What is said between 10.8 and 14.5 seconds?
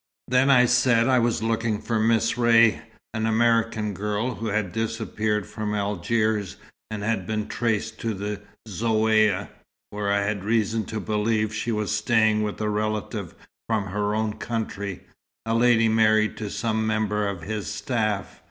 to believe she was staying with a relative from her own